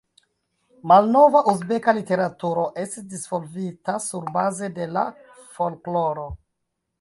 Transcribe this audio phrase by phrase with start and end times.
[0.91, 5.05] Malnova uzbeka literaturo estis disvolvita surbaze de la
[5.61, 6.27] folkloro.